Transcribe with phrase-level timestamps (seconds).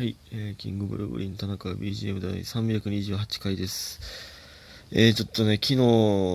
[0.00, 4.00] はい、えー、キングブルグリーン田中 BGM 第328回です。
[4.92, 5.76] えー、ちょっとね、昨日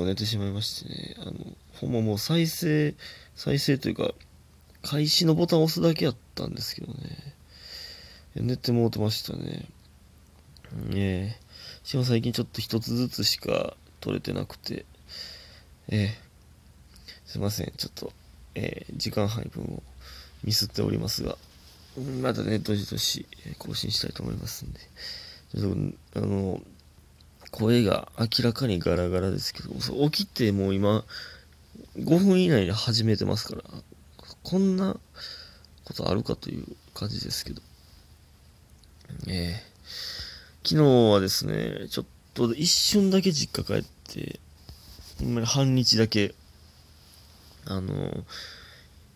[0.05, 1.33] 寝てしまいましてね、あの、
[1.73, 2.93] ほんまもう再生、
[3.35, 4.13] 再生というか、
[4.83, 7.33] 開始のボタンを押すだけやったんですけどね、
[8.35, 9.65] 寝てもうてましたね。
[10.93, 14.85] えー、しかも最近ちょっと一つずつしか撮れてなくて、
[15.87, 16.09] えー、
[17.25, 18.13] すいません、ちょっと、
[18.53, 19.81] えー、時間配分を
[20.43, 21.35] ミスっておりますが、
[22.21, 23.25] またね、どしどし
[23.57, 24.79] 更新したいと思いますんで。
[25.55, 25.73] ちょっ
[26.13, 26.61] と、あの、
[27.51, 31.05] 声が明らかにガラガラですけど、起きてもう今、
[31.97, 33.63] 5分以内に始めてますから、
[34.43, 34.97] こんな
[35.85, 37.61] ことあるかという感じですけど。
[39.27, 44.39] えー、昨日はですね、ちょっと一瞬だけ実家帰って、
[45.19, 46.35] ほんまに半日だけ、
[47.65, 48.25] あの、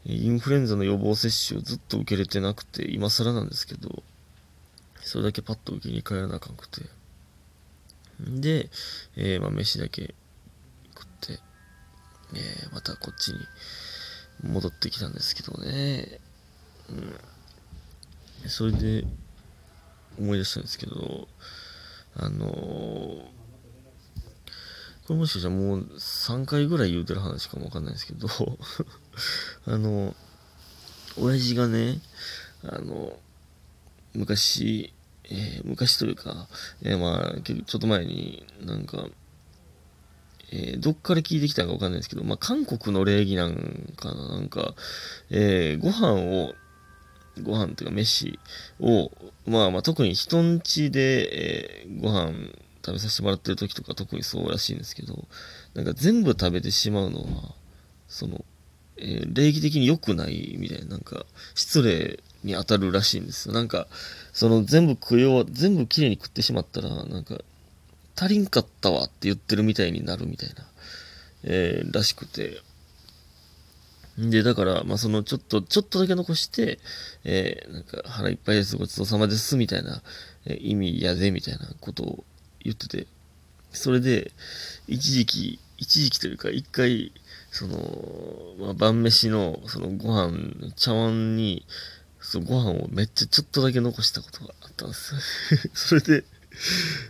[0.05, 4.03] インフルエンザの予防接種をずっと受けれてなくて、今更なんですけど、
[5.01, 6.81] それだけパッと受けに帰らなあかんくて。
[8.19, 8.69] で、
[9.15, 10.13] えー、まあ、飯だけ
[10.93, 11.39] 食って、
[12.33, 13.39] えー、またこっちに
[14.43, 16.19] 戻ってきたんですけどね。
[16.89, 18.49] うん。
[18.49, 19.05] それで、
[20.19, 21.27] 思い出したんですけど、
[22.15, 22.49] あのー、
[25.07, 28.27] これもしかしたらもう3回ぐらい言うてる話かもわかんないですけど
[29.65, 30.15] あの、
[31.17, 31.99] 親父がね、
[32.63, 33.17] あの、
[34.13, 34.93] 昔、
[35.25, 36.47] えー、昔というか、
[36.81, 39.07] えー、まあ、ちょっと前になんか、
[40.51, 44.73] えー、どっから聞いてきたかわかんないですけど、まあ、韓国の礼儀なんかな、なんか、
[45.29, 46.53] えー、ご飯を、
[47.43, 48.39] ご飯というか飯
[48.79, 49.11] を、
[49.45, 52.33] まあまあ特に人ん家で、えー、ご飯
[52.85, 55.27] 食べさせてもらってる時とか特にそうらしいんですけど、
[55.73, 57.55] なんか全部食べてしまうのは、
[58.07, 58.43] その、
[58.99, 63.53] えー、礼儀的に良くないみたいな、なんか、失礼に当たるらしいんですよ。
[63.53, 63.87] なんか、
[64.33, 67.39] その全部食い終わ、全部きれいに食ってしまったら、なんか、
[68.15, 70.65] 足りんかったわって言ってるみたいになるみたいな、
[71.43, 72.61] えー、らしくて。
[74.17, 76.79] で、だから、まあ、その、ちょっと、ちょっとだけ残して、
[77.23, 80.01] えー、なんか、腹いっぱいです、ごちそうさまです、みたいな、
[80.45, 82.23] えー、意味やで、みたいなことを
[82.59, 83.07] 言ってて、
[83.71, 84.31] それで、
[84.87, 87.13] 一時期、一時期というか、一回、
[87.51, 91.65] その、まあ、晩飯の、そのご飯、茶碗に、
[92.21, 95.15] そのご飯をめっちゃちょっとだけ残したことがあったんです。
[95.73, 96.23] それで、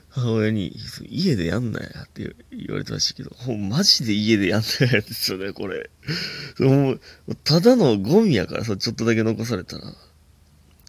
[0.10, 0.76] 母親に、
[1.08, 5.90] 家でやんなやって言われたらしいけど、ほんマジで家でやんなやですよね、これ。
[6.58, 7.00] そもう
[7.44, 9.94] ただのゴミやからさ、ちょっとだけ残されたら。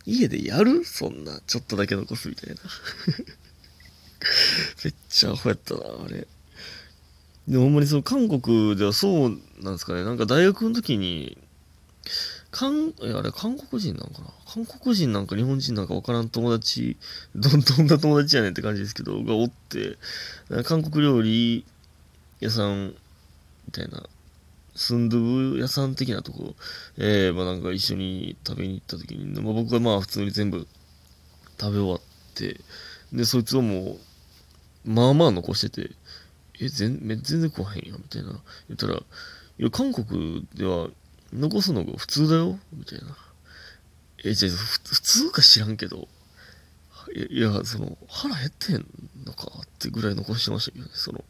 [0.06, 0.84] 家でやる？
[0.84, 2.60] そんな、ちょっとだけ残すみたいな。
[4.84, 6.26] めっちゃアホやったな、あれ。
[7.50, 10.04] でほんまにその韓国ではそうなんですかね。
[10.04, 11.36] なんか大学の時に、
[12.52, 14.28] 韓、え、あれ韓国人なんかな？
[14.46, 16.96] 韓国人なんか日本人なんかわからん友達、
[17.34, 19.98] ど、どんな友達やねんって感じですけど、がおって、
[20.64, 21.64] 韓国料理
[22.40, 22.94] 屋さん
[23.66, 24.04] みたいな、
[24.76, 26.54] スンドゥブ屋さん的なとこ、
[26.98, 30.66] えー、まあなんか一緒に食べに行った時に、まあ、僕はまあ普通に全部
[31.60, 32.00] 食べ終わっ
[32.34, 32.60] て、
[33.12, 33.98] で、そいつをも
[34.86, 35.94] う、まあまあ残してて、
[36.60, 38.28] え、全全然食わへんやん、みたいな。
[38.68, 39.02] 言ったら、い
[39.58, 40.88] や、韓国では
[41.32, 43.16] 残すのが普通だよ、みたいな。
[44.24, 46.08] え、じゃあ、普通か知らんけど、
[47.14, 48.86] いや、その、腹減ってん
[49.24, 51.24] のかってぐらい残してましたけどね、その、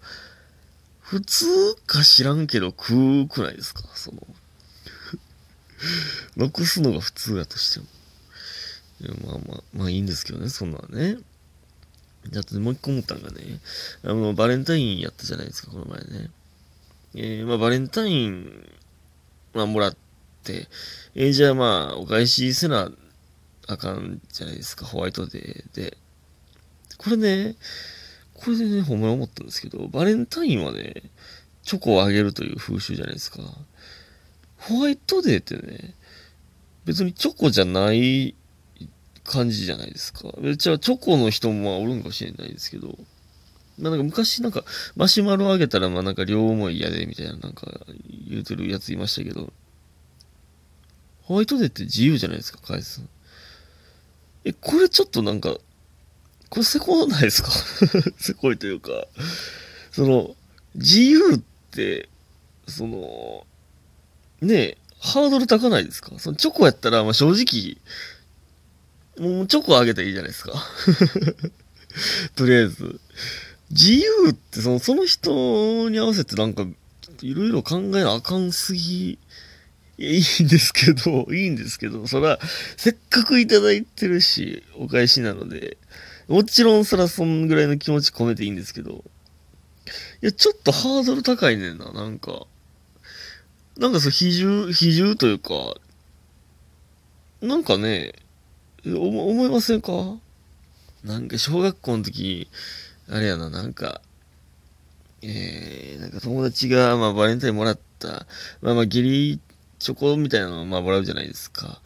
[1.01, 4.27] 普通か知らんけど食うくないですかその、
[6.37, 7.87] 残すのが普通やとしても。
[9.25, 11.19] まあまあ、まあいいんですけどね、そんなんね。
[12.37, 13.41] あともう一個思ったんがね、
[14.05, 16.31] あの、バレンタインやったじゃないですか、この前ね。
[17.15, 18.69] えー、まあ、バレンタイン、
[19.55, 19.97] まあ、もらっ
[20.45, 20.69] て、
[21.15, 22.93] えー、じゃあまあ、お返しせな
[23.67, 25.97] あかんじゃないですか、ホワイトデーで。
[26.99, 27.57] これね、
[28.35, 31.03] これでね、ほんまに思ったんですけど、バレンタインはね、
[31.63, 33.43] チョコをあげるという風習じゃないですか。
[34.59, 35.95] ホワイトデーってね、
[36.85, 38.35] 別にチョコじゃない
[39.25, 40.33] 感じじゃないですか。
[40.57, 42.99] じゃあ、チョコの人もおるんかもしれないですけど、
[43.79, 44.65] まあなんか昔なんか、
[44.97, 47.67] マシュマロあげたらまあなんか両思い嫌でみたいななんか
[48.29, 49.53] 言うてるやついましたけど、
[51.23, 53.03] ホワイトデーって自由じゃないですか、返す。
[54.45, 55.57] え、これちょっとなんか、
[56.49, 57.51] これせこないですか？
[58.19, 59.07] せこいというか、
[59.93, 60.35] その、
[60.75, 61.39] 自由っ
[61.71, 62.09] て、
[62.67, 63.47] その、
[64.41, 66.19] ねえ、ハードル高ないですか？
[66.19, 67.77] そのチョコやったら、まあ正直、
[69.21, 70.53] もうチョコあげたらいいじゃないですか。
[72.35, 73.01] とりあえず。
[73.71, 76.67] 自由ってその、その人に合わせてなんか、
[77.21, 79.19] いろいろ考えなあかんすぎ
[79.99, 82.41] い、いいんですけど、 いいんですけど、そら、
[82.79, 85.77] せっかくいただいてるし、お返しなので、
[86.27, 89.05] もちろんそらそんぐらいの気持ち込めていいんですけど、
[90.23, 92.47] いや、ちょっとハードル高いねんな、なんか。
[93.77, 95.75] なんかそう、比重、比重というか、
[97.43, 98.15] なんかね、
[98.87, 100.17] 思思いませんか？
[101.05, 102.49] なんか小学校の時、
[103.09, 104.01] あれやな、なんか、
[105.23, 108.27] えー、なんか友達が、まあ、バレンタインもらった、
[108.63, 109.41] まあまあ、義理
[109.79, 111.81] チョコみたいなのを、まあ、もらうじゃないですか。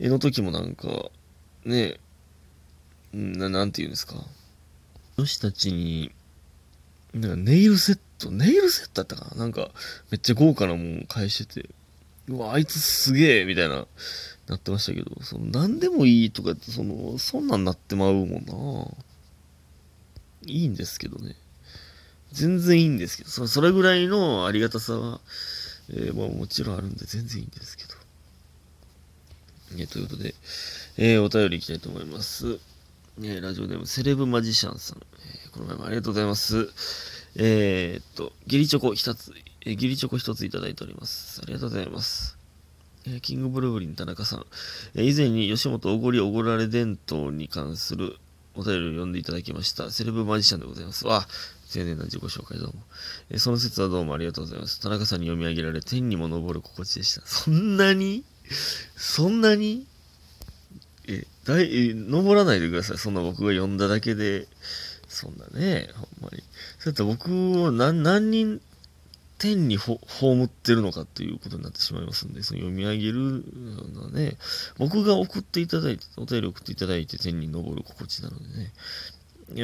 [0.00, 1.10] えの時もなんか、
[1.64, 1.98] ね、
[3.12, 4.14] な、なんて言うんですか？
[5.16, 6.12] 女子たちに、
[7.14, 9.42] なんかネイルセット、ネイルセットだったかな？
[9.42, 9.70] なんか、
[10.10, 11.70] めっちゃ豪華なもん返してて、
[12.28, 13.86] うわ、あいつすげえみたいな、
[14.48, 18.88] なってましたけど、その、何でもいいとかって、その、そんなんなってまうもんな
[20.46, 21.36] いいんですけどね。
[22.32, 25.20] 全然いいんですけど、そそれぐらいのありがたさは、
[25.90, 27.94] えー、まあもちろんあるんで全然いいんですけど。
[29.76, 30.34] えー、ということで、
[30.96, 32.58] えー、お便りいきたいと思います。
[33.22, 36.70] えラジオネームセレブマジシャンさん、えこの前もありがとうございます。
[37.34, 39.32] えっと、ギリチョコ一つ、
[39.66, 41.40] えギリチョコ一ついただいております。
[41.42, 42.37] ありがとうございます。
[43.16, 44.46] えキングブルーリン田中さん、
[44.94, 48.16] え以前に吉本おごりおごられ伝統に関する
[48.54, 49.90] お便りを読んでいただきました。
[49.90, 51.06] セレブマジシャンでございます。
[51.06, 51.26] わ、
[51.72, 52.74] 丁寧な自己紹介どうも。
[53.30, 54.80] えその説はどうもありがとうございます。
[54.80, 57.26] 田中さんに読み上げられ、天にも昇る心地でした。
[57.26, 58.24] そんなに？
[58.96, 59.86] そんなに？
[61.06, 62.98] え、だい、登らないでください。
[62.98, 64.48] そんな僕が読んだだけで。
[65.08, 66.42] そんなね、ほんまに。
[66.78, 68.60] そうやったら僕を何、何人
[69.38, 69.98] 天に葬
[70.44, 73.44] ってるのかっていうことになってしまいますんで、その読み上げる
[73.94, 74.36] のはね、
[74.78, 78.72] 僕が送っていただいて、お便り送っていただいて天に昇る心地なのでね、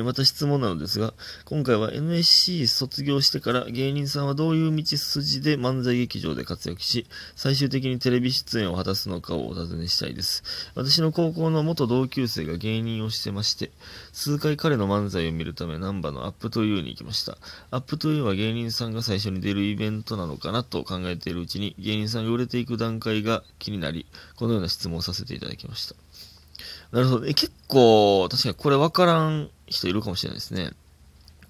[0.03, 1.13] また質問なのですが、
[1.45, 10.43] 今回は NSC 卒業してから芸人さんはどういう道筋で漫才劇場で活躍し、最終的にテレビ出演を果たすのかをお尋ねしたいです。
[10.75, 13.73] 私の高校の元同級生が芸人をしてまして、
[14.13, 17.37] 数回彼の漫才を見るため難波の UP TO に行きました。
[17.71, 24.07] UP TO は芸人さんが最初に出るイベントなのかなと考えているうちに、芸人さんが売れていく段階が気になり、
[24.37, 25.95] このような質問をさせていただきました。
[26.93, 27.27] なるほど。
[27.27, 30.73] え、結構、確かにこれわからん人いるかもしれないですね。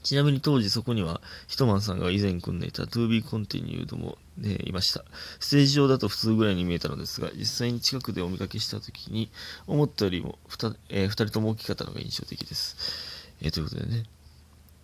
[0.05, 5.03] ちなみに当時そこには、ヒトマンさんが以前組んでいた To Be Continued も、ね、いました。
[5.41, 9.31] ステージ上だと普通ぐらいに見えたのですが、実際に近くでお見かけした時に、
[9.67, 13.33] 思ったよりも 2,、えー、2人とも大きかったのが印象的です。
[13.41, 14.05] えー、ということでね。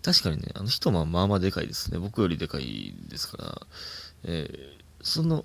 [0.02, 1.98] 確かにね、あのヒトマンまあまあでかいですね。
[1.98, 3.66] 僕よりでかいですから、
[4.24, 5.44] えー、その、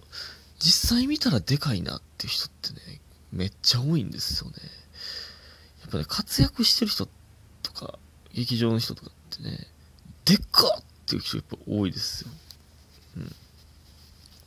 [0.60, 3.02] 実際見たらでかいなっていう人ってね、
[3.34, 4.56] めっちゃ多いんですよね。
[5.82, 7.15] やっぱね、活躍してる人とか、
[8.36, 9.58] 劇場の人とかってね、
[10.26, 12.30] でっかっていう人やっぱ多いですよ。
[13.18, 13.36] うん。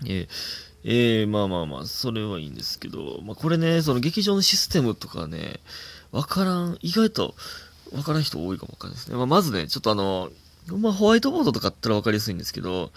[0.06, 0.28] えー、
[0.84, 5.60] えー、まあまあまあ、それはいいんですけど、まあこれね、その劇場のシステムとかね、
[6.12, 7.34] わからん、意外と
[7.92, 9.16] わからん人多いかもわかんないですね。
[9.16, 10.30] まあ、まずね、ちょっとあの、
[10.76, 12.92] まあ、ホワイトボードとかあったら分かりやすいんですけど、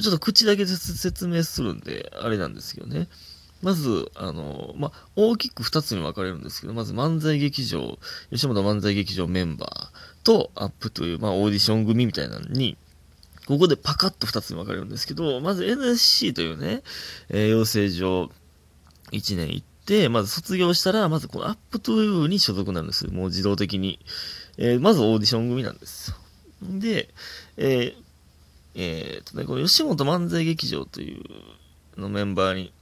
[0.00, 3.08] ちょっと口だけで説明するんで、あれなんですけどね。
[3.62, 7.98] まず、あの、まあ、大きく2つに分かれるんですけど、まず漫才劇場、
[8.30, 9.93] 吉本漫才劇場メンバー
[10.24, 12.76] と UP TO YOU、まあ、オーディション組みたいなのに、
[13.46, 16.82] ここでパカッと2つに分かれるんですけど、まず NSC というね、
[17.28, 18.30] えー、養成所
[19.12, 23.06] 1年行って、まず卒業したら、まずこの UP TO に所属なんです。
[23.08, 24.00] もう自動的に。
[24.56, 26.16] えー、まずオーディション組なんですよ。
[26.62, 27.10] で、
[27.56, 27.94] えー、
[28.76, 32.72] えー、とね、この吉本漫才劇場というのメンバーに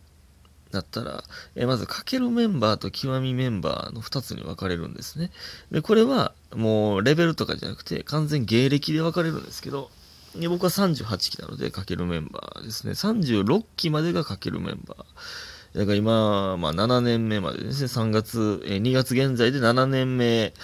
[0.73, 1.23] だったら、
[1.55, 5.31] えまず、かけるメンバーと極みメンバーの2つに分かれるんですね。
[5.71, 9.91] で、これは、もう、レベルとかじゃなくて、完全芸歴で分かれるんですけど、
[10.37, 12.93] で僕は38期なので、かけるメンバーですね。
[12.93, 15.79] 36期までがかけるメンバー。
[15.79, 20.55] だから今、まあ、7年目までですね、3月、え2月現在で7年目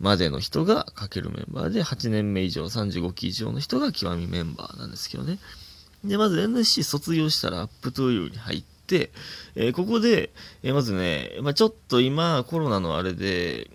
[0.00, 5.38] までの人がかけるメンバーで、8年目以上、35期以上の人が極みメンバーなんですけどね。
[6.04, 9.10] で、まず NSC 卒業したら UP TO YOU に入って、、
[9.54, 10.30] えー、ここで、
[10.62, 13.70] えー、まずね、まあ、ちょっと今、コロナのあれで、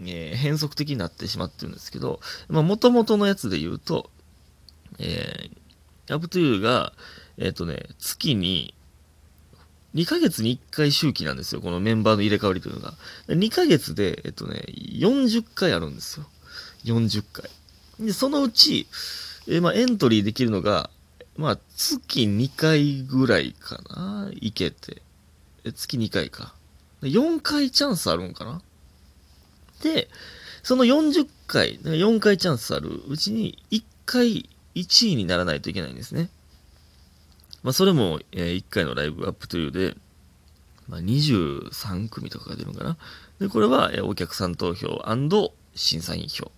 [0.00, 4.10] えー、変則的になってしまってるんですけど、まあ、元々のやつで言うと、
[4.98, 6.92] えー、 UP TO が、
[7.36, 8.74] えっ、ー、とね、月に、
[9.94, 11.60] 2ヶ月に1回周期なんですよ。
[11.60, 12.94] このメンバーの入れ替わりというのが。
[13.28, 16.26] 2ヶ月で、えっとね、40回あるんですよ。
[16.84, 17.50] 40回。
[18.00, 18.86] で、そのうち、
[19.46, 20.90] えー、まあ、エントリーできるのが、
[21.36, 25.02] まあ、月2回ぐらいかな行けて。
[25.74, 26.54] 月2回か。
[27.02, 28.60] 4回チャンスあるんかな
[29.82, 30.08] で、
[30.62, 36.30] その40回、4回チャンスあるうちに1回1位にならないといけないんですね。
[37.62, 39.96] まあ、それも、えー、1回のライブアップというで、
[40.88, 42.96] まあ、23組とかが出るのかな。
[43.40, 45.02] で、これは、えー、お客さん投票
[45.74, 46.50] 審査員票。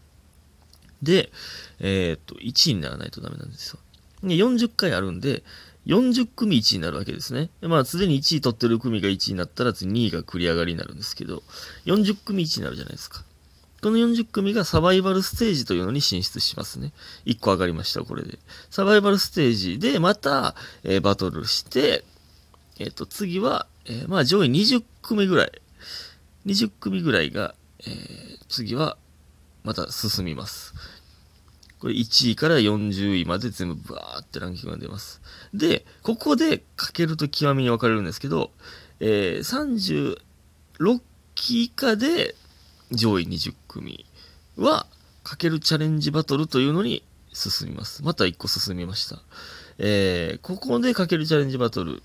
[1.02, 1.30] で、
[1.78, 3.78] えー、っと、1位にならないとダメなんですよ。
[4.22, 5.42] で、40回あるんで、
[5.90, 7.50] 40組1位になるわけですね。
[7.62, 11.42] まあ、すでに1位取ってる組が1位になったら、次2位が繰り上がりになるんですけど、
[11.86, 13.24] 40組1位になるじゃないですか。
[13.82, 16.92] この40組がサバイバルステージというのに進出しますね。
[17.24, 18.38] 1個上がりました、これで。
[18.70, 20.54] サバイバルステージでまた、
[20.84, 22.04] えー、バトルして、
[22.78, 25.52] えっ、ー、と、次は、えー、まあ上位20組ぐらい、
[26.46, 27.54] 20組ぐらいが、
[27.84, 28.96] え、次は、
[29.64, 30.74] また進みます。
[31.80, 35.20] これ1位から40位まで全部バーってランキングが出ます。
[35.54, 38.50] で、ここでかけると極みに分かれるんですけど、
[39.00, 40.16] えー、
[40.78, 41.00] 36
[41.34, 42.34] 期以下で
[42.92, 44.04] 上位20組
[44.56, 44.86] は、
[45.22, 48.02] かけるチャレンジバトルというのに進みます。
[48.02, 49.20] また1個進みました。
[49.78, 52.02] えー、ここでかけるチャレンジバトル。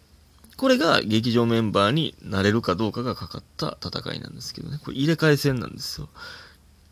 [0.57, 4.79] これが劇場メンバーになれるかどうかがかかった戦いなんですけどね。
[4.83, 6.07] これ入れ替え戦なんですよ。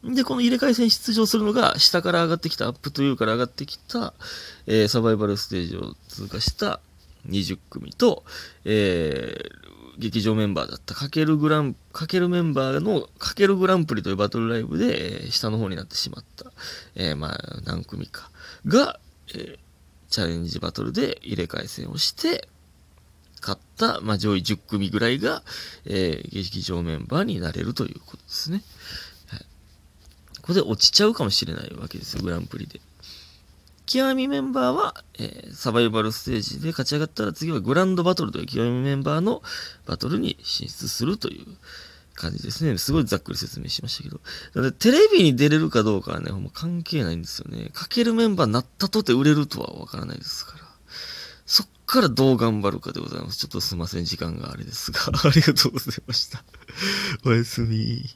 [0.03, 4.13] で、この入れ替え戦出場するのが、下から上がってきた、アップというから上がってきた、
[4.67, 6.81] えー、サバイバルステージを通過した
[7.29, 8.24] 20組と、
[8.65, 16.51] えー、劇場メンバーだったかけるグラン、かけるメンバーのかけるグランプリというバトルライブで、えー、下の方になってしまった、
[16.95, 18.29] えー、まあ、何組か
[18.67, 19.00] が、
[19.33, 19.57] え、
[20.10, 22.50] チャレンジバトルで入れ替え戦をして、
[23.41, 25.43] 勝った、まあ、上位10組ぐらいが、
[25.86, 28.63] え、劇場メンバーになれるということですね。
[30.43, 32.81] ここで落ちちゃうかもしれないわけですよ、グランプリで。
[33.85, 39.41] 極みメンバーは、えー、サバイバルステージで勝ち上がったら次はグランドバトルという極みメンバーの
[39.85, 41.45] バトルに進出するという
[42.13, 42.77] 感じですね。
[42.77, 44.19] すごいざっくり説明しましたけど。
[44.53, 47.71] なので、テレビに出れるかどうかはね、ほんま関係ないんですよね。
[47.73, 50.59] かけるメンバーになったとて売れるとはわからないですから。
[51.45, 53.38] そっからどう頑張るかでございます。
[53.38, 55.00] ちょっとすいません、時間があれですが。
[55.23, 56.43] ありがとうございました。
[57.25, 58.09] おやすみ。